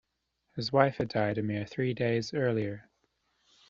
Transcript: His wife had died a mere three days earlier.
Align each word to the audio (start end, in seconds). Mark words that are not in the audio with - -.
His 0.55 0.73
wife 0.73 0.95
had 0.97 1.09
died 1.09 1.37
a 1.37 1.43
mere 1.43 1.63
three 1.63 1.93
days 1.93 2.33
earlier. 2.33 2.89